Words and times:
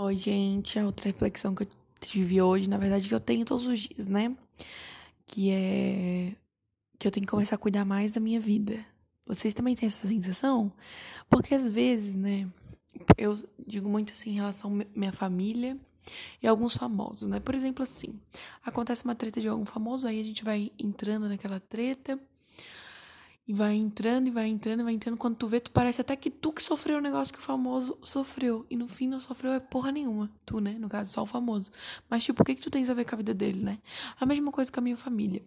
Oi, 0.00 0.16
gente. 0.16 0.78
A 0.78 0.86
outra 0.86 1.06
reflexão 1.06 1.56
que 1.56 1.64
eu 1.64 1.68
tive 1.98 2.40
hoje, 2.40 2.70
na 2.70 2.78
verdade, 2.78 3.08
que 3.08 3.14
eu 3.14 3.18
tenho 3.18 3.44
todos 3.44 3.66
os 3.66 3.80
dias, 3.80 4.06
né? 4.06 4.32
Que 5.26 5.50
é 5.50 6.36
que 6.96 7.08
eu 7.08 7.10
tenho 7.10 7.26
que 7.26 7.30
começar 7.30 7.56
a 7.56 7.58
cuidar 7.58 7.84
mais 7.84 8.12
da 8.12 8.20
minha 8.20 8.38
vida. 8.38 8.86
Vocês 9.26 9.52
também 9.54 9.74
têm 9.74 9.88
essa 9.88 10.06
sensação? 10.06 10.72
Porque 11.28 11.52
às 11.52 11.68
vezes, 11.68 12.14
né? 12.14 12.48
Eu 13.16 13.34
digo 13.66 13.88
muito 13.88 14.12
assim 14.12 14.30
em 14.30 14.34
relação 14.34 14.70
à 14.80 14.84
minha 14.96 15.12
família 15.12 15.76
e 16.40 16.46
alguns 16.46 16.76
famosos, 16.76 17.28
né? 17.28 17.40
Por 17.40 17.56
exemplo, 17.56 17.82
assim, 17.82 18.20
acontece 18.64 19.04
uma 19.04 19.16
treta 19.16 19.40
de 19.40 19.48
algum 19.48 19.64
famoso, 19.64 20.06
aí 20.06 20.20
a 20.20 20.24
gente 20.24 20.44
vai 20.44 20.70
entrando 20.78 21.28
naquela 21.28 21.58
treta 21.58 22.20
e 23.48 23.54
vai 23.54 23.74
entrando, 23.74 24.28
e 24.28 24.30
vai 24.30 24.46
entrando, 24.46 24.80
e 24.80 24.82
vai 24.82 24.92
entrando. 24.92 25.16
Quando 25.16 25.36
tu 25.36 25.48
vê, 25.48 25.58
tu 25.58 25.70
parece 25.70 26.02
até 26.02 26.14
que 26.14 26.28
tu 26.28 26.52
que 26.52 26.62
sofreu 26.62 26.98
o 26.98 27.00
negócio 27.00 27.32
que 27.32 27.40
o 27.40 27.42
famoso 27.42 27.98
sofreu. 28.02 28.66
E 28.68 28.76
no 28.76 28.86
fim 28.86 29.08
não 29.08 29.18
sofreu 29.18 29.52
é 29.52 29.58
porra 29.58 29.90
nenhuma. 29.90 30.30
Tu, 30.44 30.60
né? 30.60 30.72
No 30.78 30.86
caso, 30.86 31.10
só 31.10 31.22
o 31.22 31.26
famoso. 31.26 31.70
Mas, 32.10 32.22
tipo, 32.24 32.42
o 32.42 32.44
que, 32.44 32.54
que 32.54 32.60
tu 32.60 32.70
tens 32.70 32.90
a 32.90 32.94
ver 32.94 33.06
com 33.06 33.14
a 33.14 33.16
vida 33.16 33.32
dele, 33.32 33.64
né? 33.64 33.78
A 34.20 34.26
mesma 34.26 34.52
coisa 34.52 34.70
com 34.70 34.80
a 34.80 34.82
minha 34.82 34.98
família. 34.98 35.42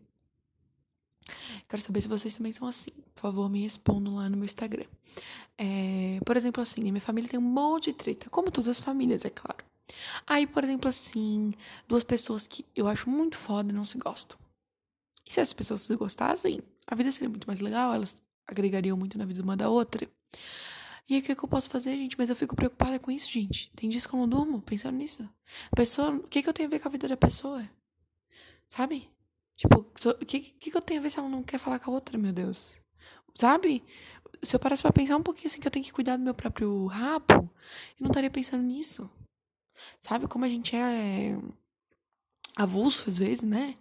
Quero 1.70 1.84
saber 1.84 2.02
se 2.02 2.08
vocês 2.08 2.36
também 2.36 2.52
são 2.52 2.68
assim. 2.68 2.90
Por 3.14 3.22
favor, 3.22 3.48
me 3.48 3.62
respondam 3.62 4.16
lá 4.16 4.28
no 4.28 4.36
meu 4.36 4.46
Instagram. 4.46 4.88
É, 5.56 6.20
por 6.26 6.36
exemplo, 6.36 6.64
assim, 6.64 6.82
minha 6.82 7.00
família 7.00 7.30
tem 7.30 7.40
um 7.40 7.44
monte 7.44 7.92
de 7.92 7.94
treta. 7.94 8.32
Como 8.32 8.50
todas 8.50 8.68
as 8.68 8.80
famílias, 8.80 9.24
é 9.26 9.30
claro. 9.30 9.64
Aí, 10.26 10.48
por 10.48 10.64
exemplo, 10.64 10.90
assim, 10.90 11.54
duas 11.88 12.04
pessoas 12.04 12.48
que 12.48 12.66
eu 12.76 12.88
acho 12.88 13.08
muito 13.12 13.38
foda 13.38 13.72
não 13.72 13.86
se 13.86 14.00
gostam. 14.00 14.40
E 15.24 15.32
se 15.32 15.40
as 15.40 15.54
pessoas 15.54 15.82
se 15.82 15.96
gostassem, 15.96 16.64
a 16.88 16.96
vida 16.96 17.12
seria 17.12 17.30
muito 17.30 17.48
mais 17.48 17.60
legal, 17.60 17.94
elas 17.94 18.16
agregariam 18.48 18.98
muito 18.98 19.18
na 19.18 19.26
vida 19.26 19.42
uma 19.42 19.56
da 19.56 19.70
outra. 19.70 20.08
E 21.10 21.16
aí, 21.16 21.20
o 21.20 21.24
que, 21.24 21.32
é 21.32 21.36
que 21.36 21.44
eu 21.44 21.50
posso 21.50 21.70
fazer, 21.70 21.96
gente? 21.98 22.18
Mas 22.18 22.30
eu 22.30 22.36
fico 22.36 22.56
preocupada 22.56 22.98
com 23.00 23.12
isso, 23.12 23.30
gente. 23.30 23.72
Tem 23.76 23.90
dias 23.90 24.06
que 24.06 24.14
eu 24.14 24.20
não 24.20 24.28
durmo 24.28 24.62
pensando 24.62 24.98
nisso. 24.98 25.28
A 25.72 25.76
pessoa, 25.76 26.12
o 26.12 26.28
que, 26.28 26.42
que 26.42 26.48
eu 26.48 26.54
tenho 26.54 26.68
a 26.68 26.70
ver 26.70 26.80
com 26.80 26.88
a 26.88 26.92
vida 26.92 27.08
da 27.08 27.18
pessoa? 27.18 27.68
Sabe? 28.70 29.10
Tipo, 29.58 29.80
o 29.80 30.26
que, 30.26 30.40
que, 30.40 30.72
que 30.72 30.78
eu 30.78 30.82
tenho 30.82 31.00
a 31.00 31.04
ver 31.04 31.10
se 31.10 31.20
ela 31.20 31.28
não 31.28 31.44
quer 31.44 31.60
falar 31.60 31.80
com 31.80 31.92
a 31.92 31.94
outra, 31.94 32.18
meu 32.18 32.32
Deus? 32.32 32.80
Sabe? 33.36 33.84
Se 34.42 34.56
eu 34.56 34.60
parasse 34.60 34.82
pra 34.82 34.92
pensar 34.92 35.18
um 35.18 35.24
pouquinho 35.24 35.48
assim 35.48 35.60
que 35.60 35.68
eu 35.68 35.72
tenho 35.72 35.86
que 35.86 35.92
cuidar 35.92 36.18
do 36.18 36.24
meu 36.24 36.34
próprio 36.34 36.86
rabo, 36.88 37.34
eu 37.34 38.02
não 38.02 38.08
estaria 38.08 38.30
pensando 38.30 38.64
nisso. 38.64 39.10
Sabe 40.00 40.28
como 40.28 40.46
a 40.46 40.50
gente 40.50 40.76
é 40.76 41.38
avulso 42.56 43.10
às 43.10 43.18
vezes, 43.18 43.44
né? 43.44 43.76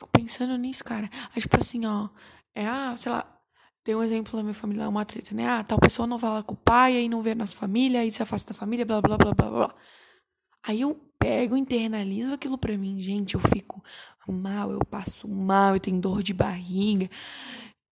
Fico 0.00 0.08
pensando 0.10 0.56
nisso, 0.56 0.82
cara. 0.82 1.10
Aí, 1.34 1.42
tipo 1.42 1.56
assim, 1.58 1.84
ó. 1.84 2.08
É, 2.54 2.66
ah, 2.66 2.94
sei 2.96 3.12
lá. 3.12 3.36
Tem 3.84 3.94
um 3.94 4.02
exemplo 4.02 4.36
na 4.36 4.42
minha 4.42 4.54
família, 4.54 4.88
uma 4.88 5.04
treta, 5.04 5.34
né? 5.34 5.46
Ah, 5.46 5.64
tal 5.64 5.78
pessoa 5.78 6.06
não 6.06 6.18
fala 6.18 6.42
com 6.42 6.54
o 6.54 6.56
pai, 6.56 6.96
aí 6.96 7.08
não 7.08 7.22
vê 7.22 7.34
nossa 7.34 7.56
família, 7.56 8.00
aí 8.00 8.12
se 8.12 8.22
afasta 8.22 8.52
da 8.52 8.58
família, 8.58 8.84
blá, 8.84 9.00
blá, 9.00 9.16
blá, 9.16 9.32
blá, 9.32 9.50
blá. 9.50 9.74
Aí 10.62 10.82
eu 10.82 10.94
pego, 11.18 11.56
internalizo 11.56 12.32
aquilo 12.32 12.56
pra 12.58 12.76
mim, 12.78 12.98
gente. 12.98 13.34
Eu 13.34 13.40
fico 13.40 13.82
mal, 14.28 14.70
eu 14.70 14.80
passo 14.84 15.28
mal, 15.28 15.74
eu 15.74 15.80
tenho 15.80 16.00
dor 16.00 16.22
de 16.22 16.32
barriga. 16.32 17.10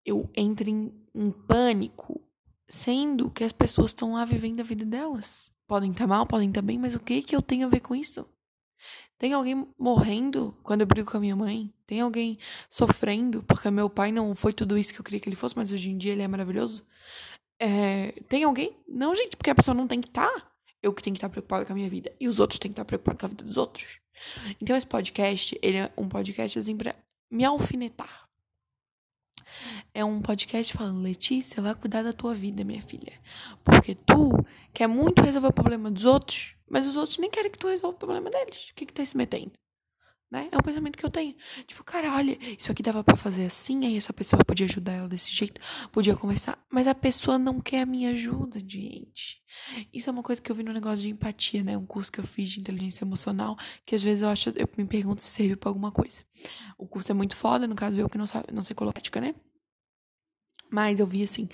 Eu 0.04 0.30
entro 0.36 0.70
em, 0.70 0.92
em 1.14 1.30
pânico, 1.30 2.20
sendo 2.68 3.30
que 3.30 3.44
as 3.44 3.52
pessoas 3.52 3.90
estão 3.90 4.14
lá 4.14 4.24
vivendo 4.24 4.60
a 4.60 4.64
vida 4.64 4.84
delas. 4.84 5.50
Podem 5.66 5.90
estar 5.90 6.04
tá 6.04 6.08
mal, 6.08 6.26
podem 6.26 6.48
estar 6.48 6.62
tá 6.62 6.66
bem, 6.66 6.78
mas 6.78 6.94
o 6.94 7.00
que 7.00 7.22
que 7.22 7.36
eu 7.36 7.42
tenho 7.42 7.66
a 7.66 7.70
ver 7.70 7.80
com 7.80 7.94
isso? 7.94 8.26
Tem 9.18 9.32
alguém 9.32 9.66
morrendo 9.78 10.56
quando 10.62 10.82
eu 10.82 10.86
brigo 10.86 11.10
com 11.10 11.16
a 11.16 11.20
minha 11.20 11.34
mãe? 11.34 11.72
Tem 11.86 12.00
alguém 12.00 12.38
sofrendo 12.68 13.42
porque 13.42 13.70
meu 13.70 13.90
pai 13.90 14.12
não 14.12 14.34
foi 14.34 14.52
tudo 14.52 14.78
isso 14.78 14.94
que 14.94 15.00
eu 15.00 15.04
queria 15.04 15.18
que 15.18 15.28
ele 15.28 15.36
fosse, 15.36 15.56
mas 15.56 15.72
hoje 15.72 15.90
em 15.90 15.98
dia 15.98 16.12
ele 16.12 16.22
é 16.22 16.28
maravilhoso? 16.28 16.86
É, 17.58 18.12
tem 18.28 18.44
alguém? 18.44 18.76
Não, 18.88 19.14
gente, 19.16 19.36
porque 19.36 19.50
a 19.50 19.54
pessoa 19.54 19.74
não 19.74 19.88
tem 19.88 20.00
que 20.00 20.08
estar. 20.08 20.28
Tá. 20.28 20.52
Eu 20.80 20.92
que 20.92 21.02
tenho 21.02 21.14
que 21.14 21.18
estar 21.18 21.28
tá 21.28 21.32
preocupada 21.32 21.64
com 21.66 21.72
a 21.72 21.74
minha 21.74 21.90
vida. 21.90 22.12
E 22.20 22.28
os 22.28 22.38
outros 22.38 22.60
têm 22.60 22.70
que 22.70 22.74
estar 22.74 22.84
tá 22.84 22.88
preocupados 22.88 23.20
com 23.20 23.26
a 23.26 23.28
vida 23.30 23.44
dos 23.44 23.56
outros. 23.56 23.98
Então 24.60 24.76
esse 24.76 24.86
podcast, 24.86 25.58
ele 25.60 25.78
é 25.78 25.92
um 25.96 26.08
podcast 26.08 26.58
assim 26.58 26.76
pra 26.76 26.94
me 27.30 27.44
alfinetar. 27.44 28.28
É 29.92 30.04
um 30.04 30.20
podcast 30.20 30.72
falando, 30.72 31.02
Letícia, 31.02 31.62
vai 31.62 31.74
cuidar 31.74 32.02
da 32.02 32.12
tua 32.12 32.34
vida, 32.34 32.62
minha 32.62 32.82
filha. 32.82 33.18
Porque 33.64 33.94
tu 33.94 34.30
quer 34.72 34.86
muito 34.86 35.22
resolver 35.22 35.48
o 35.48 35.52
problema 35.52 35.90
dos 35.90 36.04
outros, 36.04 36.54
mas 36.70 36.86
os 36.86 36.96
outros 36.96 37.18
nem 37.18 37.30
querem 37.30 37.50
que 37.50 37.58
tu 37.58 37.68
resolva 37.68 37.96
o 37.96 37.98
problema 37.98 38.30
deles. 38.30 38.70
O 38.70 38.74
que 38.74 38.86
que 38.86 38.92
tá 38.92 39.04
se 39.04 39.16
metendo? 39.16 39.52
Né? 40.30 40.48
É 40.52 40.58
o 40.58 40.62
pensamento 40.62 40.98
que 40.98 41.06
eu 41.06 41.10
tenho. 41.10 41.34
Tipo, 41.66 41.82
cara, 41.82 42.14
olha, 42.14 42.36
isso 42.52 42.70
aqui 42.70 42.82
dava 42.82 43.02
para 43.02 43.16
fazer 43.16 43.46
assim, 43.46 43.86
aí 43.86 43.96
essa 43.96 44.12
pessoa 44.12 44.44
podia 44.44 44.66
ajudar 44.66 44.92
ela 44.92 45.08
desse 45.08 45.32
jeito, 45.32 45.58
podia 45.90 46.14
conversar, 46.14 46.62
mas 46.70 46.86
a 46.86 46.94
pessoa 46.94 47.38
não 47.38 47.60
quer 47.60 47.80
a 47.80 47.86
minha 47.86 48.10
ajuda, 48.10 48.60
gente. 48.60 49.42
Isso 49.90 50.10
é 50.10 50.12
uma 50.12 50.22
coisa 50.22 50.40
que 50.42 50.52
eu 50.52 50.54
vi 50.54 50.62
no 50.62 50.72
negócio 50.72 50.98
de 50.98 51.08
empatia, 51.08 51.64
né? 51.64 51.78
Um 51.78 51.86
curso 51.86 52.12
que 52.12 52.20
eu 52.20 52.26
fiz 52.26 52.50
de 52.50 52.60
inteligência 52.60 53.04
emocional, 53.04 53.56
que 53.86 53.94
às 53.94 54.02
vezes 54.02 54.20
eu 54.20 54.28
acho, 54.28 54.50
eu 54.50 54.68
me 54.76 54.84
pergunto 54.84 55.22
se 55.22 55.28
serve 55.28 55.56
para 55.56 55.70
alguma 55.70 55.90
coisa. 55.90 56.20
O 56.76 56.86
curso 56.86 57.10
é 57.10 57.14
muito 57.14 57.34
foda, 57.34 57.66
no 57.66 57.74
caso 57.74 57.98
eu 57.98 58.08
que 58.08 58.18
não 58.18 58.26
sabe, 58.26 58.52
não 58.52 58.62
sei 58.62 58.76
colocar, 58.76 59.00
né? 59.22 59.34
Mas 60.70 61.00
eu 61.00 61.06
vi 61.06 61.22
assim, 61.22 61.48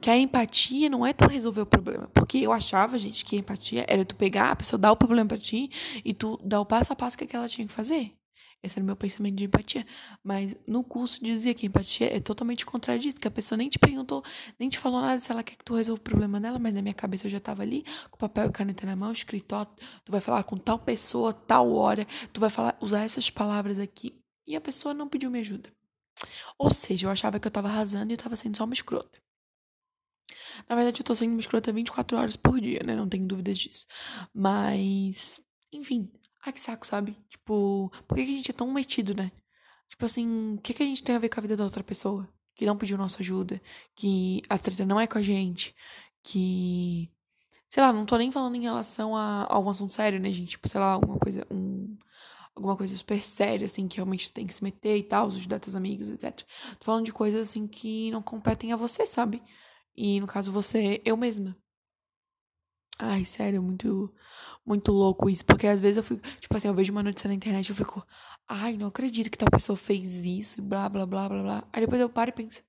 que 0.00 0.08
a 0.08 0.16
empatia 0.16 0.88
não 0.88 1.04
é 1.04 1.12
tu 1.12 1.26
resolver 1.26 1.62
o 1.62 1.66
problema. 1.66 2.08
Porque 2.14 2.38
eu 2.38 2.52
achava, 2.52 2.98
gente, 2.98 3.24
que 3.24 3.36
empatia 3.36 3.84
era 3.88 4.04
tu 4.04 4.14
pegar 4.14 4.52
a 4.52 4.56
pessoa, 4.56 4.78
dar 4.78 4.92
o 4.92 4.96
problema 4.96 5.28
pra 5.28 5.38
ti 5.38 5.70
e 6.04 6.14
tu 6.14 6.38
dar 6.44 6.60
o 6.60 6.66
passo 6.66 6.92
a 6.92 6.96
passo 6.96 7.18
que 7.18 7.34
ela 7.34 7.48
tinha 7.48 7.66
que 7.66 7.72
fazer. 7.72 8.12
Esse 8.62 8.78
era 8.78 8.82
o 8.82 8.86
meu 8.86 8.96
pensamento 8.96 9.36
de 9.36 9.44
empatia. 9.44 9.86
Mas 10.22 10.54
no 10.66 10.84
curso 10.84 11.22
dizia 11.22 11.54
que 11.54 11.66
empatia 11.66 12.14
é 12.14 12.20
totalmente 12.20 12.66
contrário 12.66 13.02
disso, 13.02 13.18
que 13.18 13.26
a 13.26 13.30
pessoa 13.30 13.56
nem 13.56 13.68
te 13.68 13.78
perguntou, 13.78 14.22
nem 14.58 14.68
te 14.68 14.78
falou 14.78 15.00
nada 15.00 15.18
se 15.18 15.32
ela 15.32 15.42
quer 15.42 15.56
que 15.56 15.64
tu 15.64 15.74
resolva 15.74 16.00
o 16.00 16.04
problema 16.04 16.38
dela, 16.38 16.58
mas 16.58 16.74
na 16.74 16.82
minha 16.82 16.94
cabeça 16.94 17.26
eu 17.26 17.30
já 17.30 17.40
tava 17.40 17.62
ali, 17.62 17.84
com 18.10 18.18
papel 18.18 18.48
e 18.48 18.52
caneta 18.52 18.86
na 18.86 18.94
mão, 18.94 19.12
escrito, 19.12 19.54
ó, 19.54 19.64
tu 19.64 20.12
vai 20.12 20.20
falar 20.20 20.42
com 20.44 20.56
tal 20.58 20.78
pessoa, 20.78 21.32
tal 21.32 21.72
hora, 21.72 22.06
tu 22.32 22.40
vai 22.40 22.50
falar, 22.50 22.76
usar 22.80 23.00
essas 23.02 23.30
palavras 23.30 23.78
aqui. 23.78 24.14
E 24.46 24.54
a 24.54 24.60
pessoa 24.60 24.92
não 24.92 25.08
pediu 25.08 25.30
minha 25.30 25.40
ajuda. 25.40 25.70
Ou 26.58 26.70
seja, 26.70 27.06
eu 27.06 27.10
achava 27.10 27.40
que 27.40 27.46
eu 27.46 27.50
tava 27.50 27.68
arrasando 27.68 28.12
e 28.12 28.14
eu 28.14 28.18
tava 28.18 28.36
sendo 28.36 28.56
só 28.56 28.64
uma 28.64 28.74
escrota. 28.74 29.20
Na 30.68 30.76
verdade, 30.76 31.00
eu 31.00 31.04
tô 31.04 31.14
sendo 31.14 31.32
uma 31.32 31.40
escrota 31.40 31.72
24 31.72 32.16
horas 32.18 32.36
por 32.36 32.60
dia, 32.60 32.80
né? 32.86 32.94
Não 32.94 33.08
tenho 33.08 33.26
dúvidas 33.26 33.58
disso. 33.58 33.86
Mas, 34.34 35.40
enfim. 35.72 36.10
Ai, 36.44 36.52
que 36.52 36.60
saco, 36.60 36.86
sabe? 36.86 37.16
Tipo, 37.28 37.90
por 38.08 38.16
que, 38.16 38.22
a 38.22 38.26
gente 38.26 38.50
é 38.50 38.54
tão 38.54 38.70
metido, 38.72 39.14
né? 39.14 39.30
Tipo 39.88 40.04
assim, 40.06 40.54
o 40.54 40.60
que, 40.60 40.72
que 40.74 40.82
a 40.82 40.86
gente 40.86 41.02
tem 41.02 41.16
a 41.16 41.18
ver 41.18 41.28
com 41.28 41.40
a 41.40 41.42
vida 41.42 41.56
da 41.56 41.64
outra 41.64 41.82
pessoa? 41.84 42.28
Que 42.54 42.66
não 42.66 42.76
pediu 42.76 42.96
nossa 42.98 43.20
ajuda, 43.22 43.60
que 43.94 44.42
a 44.48 44.58
treta 44.58 44.84
não 44.86 45.00
é 45.00 45.06
com 45.06 45.18
a 45.18 45.22
gente, 45.22 45.74
que. 46.22 47.10
Sei 47.68 47.82
lá, 47.82 47.92
não 47.92 48.04
tô 48.06 48.16
nem 48.16 48.30
falando 48.32 48.56
em 48.56 48.62
relação 48.62 49.16
a 49.16 49.46
algum 49.48 49.70
assunto 49.70 49.94
sério, 49.94 50.18
né, 50.20 50.32
gente? 50.32 50.50
Tipo, 50.50 50.68
sei 50.68 50.80
lá, 50.80 50.92
alguma 50.92 51.18
coisa. 51.18 51.46
Um, 51.50 51.69
alguma 52.54 52.76
coisa 52.76 52.94
super 52.96 53.22
séria, 53.22 53.64
assim, 53.64 53.88
que 53.88 53.96
realmente 53.96 54.32
tem 54.32 54.46
que 54.46 54.54
se 54.54 54.62
meter 54.62 54.96
e 54.98 55.02
tal, 55.02 55.26
ajudar 55.28 55.58
teus 55.60 55.74
amigos, 55.74 56.10
etc. 56.10 56.44
Tô 56.78 56.84
falando 56.84 57.04
de 57.04 57.12
coisas, 57.12 57.48
assim, 57.48 57.66
que 57.66 58.10
não 58.10 58.22
competem 58.22 58.72
a 58.72 58.76
você, 58.76 59.06
sabe? 59.06 59.42
E, 59.96 60.20
no 60.20 60.26
caso, 60.26 60.52
você, 60.52 61.00
eu 61.04 61.16
mesma. 61.16 61.56
Ai, 62.98 63.24
sério, 63.24 63.62
muito, 63.62 64.12
muito 64.64 64.92
louco 64.92 65.30
isso. 65.30 65.44
Porque 65.44 65.66
às 65.66 65.80
vezes 65.80 65.96
eu 65.98 66.02
fico, 66.02 66.20
tipo 66.38 66.56
assim, 66.56 66.68
eu 66.68 66.74
vejo 66.74 66.92
uma 66.92 67.02
notícia 67.02 67.28
na 67.28 67.34
internet 67.34 67.68
e 67.68 67.72
eu 67.72 67.76
fico, 67.76 68.06
ai, 68.46 68.76
não 68.76 68.88
acredito 68.88 69.30
que 69.30 69.38
tal 69.38 69.50
pessoa 69.50 69.76
fez 69.76 70.16
isso 70.16 70.60
e 70.60 70.62
blá, 70.62 70.88
blá, 70.88 71.06
blá, 71.06 71.28
blá, 71.28 71.42
blá. 71.42 71.68
Aí 71.72 71.80
depois 71.82 72.00
eu 72.00 72.08
paro 72.10 72.30
e 72.30 72.32
penso, 72.32 72.62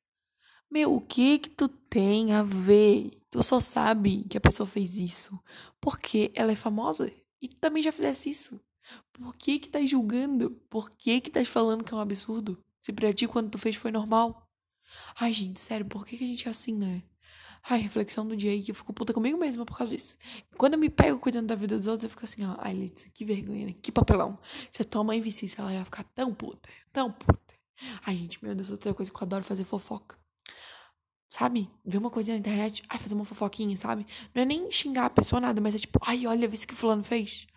meu, 0.71 0.95
o 0.95 1.01
que 1.01 1.39
que 1.39 1.49
tu 1.49 1.67
tem 1.67 2.33
a 2.33 2.43
ver? 2.43 3.11
Tu 3.31 3.43
só 3.43 3.59
sabe 3.59 4.23
que 4.29 4.37
a 4.37 4.41
pessoa 4.41 4.67
fez 4.67 4.95
isso 4.95 5.39
porque 5.81 6.31
ela 6.35 6.51
é 6.51 6.55
famosa 6.55 7.11
e 7.41 7.47
tu 7.49 7.57
também 7.59 7.83
já 7.83 7.91
fizesse 7.91 8.29
isso. 8.29 8.59
Por 9.13 9.35
que 9.35 9.59
que 9.59 9.69
tá 9.69 9.85
julgando? 9.85 10.51
Por 10.69 10.91
que 10.91 11.21
que 11.21 11.29
tá 11.29 11.43
falando 11.45 11.83
que 11.83 11.93
é 11.93 11.97
um 11.97 11.99
absurdo? 11.99 12.63
Se 12.79 12.91
pra 12.91 13.13
ti 13.13 13.27
quando 13.27 13.51
tu 13.51 13.57
fez 13.57 13.75
foi 13.75 13.91
normal? 13.91 14.47
Ai, 15.19 15.31
gente, 15.31 15.59
sério, 15.59 15.85
por 15.85 16.05
que 16.05 16.17
que 16.17 16.23
a 16.23 16.27
gente 16.27 16.47
é 16.47 16.51
assim, 16.51 16.73
né? 16.73 17.03
Ai, 17.63 17.79
reflexão 17.79 18.27
do 18.27 18.35
dia 18.35 18.51
aí 18.51 18.63
que 18.63 18.71
eu 18.71 18.75
fico 18.75 18.91
puta 18.91 19.13
comigo 19.13 19.37
mesma 19.37 19.65
por 19.65 19.77
causa 19.77 19.95
disso. 19.95 20.17
Quando 20.57 20.73
eu 20.73 20.79
me 20.79 20.89
pego 20.89 21.19
cuidando 21.19 21.47
da 21.47 21.55
vida 21.55 21.77
dos 21.77 21.85
outros, 21.85 22.05
eu 22.05 22.09
fico 22.09 22.25
assim, 22.25 22.43
ó, 22.43 22.55
ai, 22.57 22.73
Letícia, 22.73 23.11
que 23.13 23.23
vergonha, 23.23 23.67
né? 23.67 23.75
Que 23.81 23.91
papelão. 23.91 24.39
Se 24.71 24.81
a 24.81 24.85
tua 24.85 25.03
mãe 25.03 25.21
visse 25.21 25.45
isso, 25.45 25.61
ela 25.61 25.71
ia 25.71 25.85
ficar 25.85 26.03
tão 26.15 26.33
puta, 26.33 26.67
tão 26.91 27.11
puta. 27.11 27.53
Ai, 28.05 28.15
gente, 28.15 28.43
meu 28.43 28.55
Deus, 28.55 28.71
outra 28.71 28.93
coisa 28.93 29.11
que 29.11 29.17
eu 29.17 29.23
adoro 29.23 29.43
fazer 29.43 29.63
fofoca. 29.63 30.17
Sabe? 31.29 31.69
Ver 31.85 31.97
uma 31.97 32.09
coisinha 32.09 32.35
na 32.35 32.39
internet, 32.39 32.83
ai, 32.89 32.97
fazer 32.97 33.15
uma 33.15 33.25
fofoquinha, 33.25 33.77
sabe? 33.77 34.05
Não 34.33 34.41
é 34.41 34.45
nem 34.45 34.69
xingar 34.71 35.05
a 35.05 35.09
pessoa 35.09 35.39
nada, 35.39 35.61
mas 35.61 35.75
é 35.75 35.77
tipo, 35.77 35.99
ai, 36.01 36.25
olha, 36.25 36.47
vê 36.47 36.55
isso 36.55 36.67
que 36.67 36.75
fulano 36.75 37.03
fez. 37.03 37.47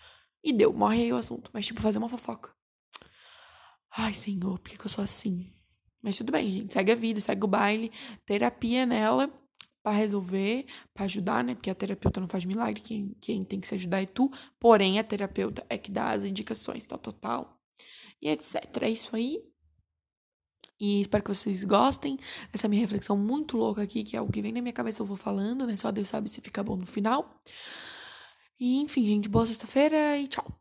E 0.44 0.52
deu, 0.52 0.73
morre 0.75 1.02
aí 1.02 1.12
o 1.12 1.17
assunto. 1.17 1.50
Mas, 1.55 1.64
tipo, 1.64 1.81
fazer 1.81 1.99
uma 1.99 2.08
fofoca. 2.08 2.55
Ai, 3.91 4.12
senhor, 4.12 4.58
por 4.58 4.70
que, 4.70 4.76
que 4.76 4.85
eu 4.85 4.91
sou 4.91 5.02
assim? 5.02 5.50
Mas 6.02 6.19
tudo 6.19 6.31
bem, 6.31 6.52
gente. 6.52 6.75
Segue 6.75 6.93
a 6.93 6.94
vida, 6.94 7.19
segue 7.20 7.44
o 7.44 7.49
baile. 7.49 7.91
Terapia 8.26 8.85
nela 8.85 9.32
para 9.82 9.96
resolver, 9.96 10.67
para 10.93 11.05
ajudar, 11.05 11.44
né? 11.44 11.55
Porque 11.55 11.70
a 11.70 11.75
terapeuta 11.75 12.19
não 12.19 12.29
faz 12.29 12.44
milagre, 12.44 12.81
quem, 12.81 13.14
quem 13.20 13.44
tem 13.44 13.61
que 13.61 13.69
se 13.69 13.75
ajudar 13.75 14.02
é 14.02 14.06
tu. 14.06 14.31
Porém, 14.58 14.99
a 14.99 15.05
terapeuta 15.05 15.64
é 15.69 15.76
que 15.79 15.91
dá 15.91 16.11
as 16.11 16.25
indicações, 16.25 16.87
tal, 16.87 16.99
total. 16.99 17.61
E 18.20 18.29
etc. 18.29 18.55
É 18.82 18.90
isso 18.90 19.14
aí. 19.14 19.43
E 20.81 21.02
espero 21.02 21.23
que 21.23 21.35
vocês 21.35 21.64
gostem 21.64 22.19
dessa 22.50 22.67
minha 22.69 22.81
reflexão 22.81 23.17
muito 23.17 23.56
louca 23.56 23.82
aqui, 23.82 24.02
que 24.02 24.17
é 24.17 24.20
o 24.20 24.29
que 24.29 24.43
vem 24.43 24.52
na 24.52 24.61
minha 24.61 24.73
cabeça 24.73 25.02
eu 25.02 25.06
vou 25.06 25.17
falando, 25.17 25.67
né? 25.67 25.76
Só 25.76 25.93
Deus 25.93 26.08
sabe 26.08 26.29
se 26.29 26.40
fica 26.40 26.62
bom 26.62 26.76
no 26.76 26.87
final. 26.87 27.40
E 28.59 28.77
enfim, 28.79 29.05
gente, 29.06 29.29
boa 29.29 29.47
sexta-feira 29.47 30.17
e 30.19 30.27
tchau. 30.29 30.59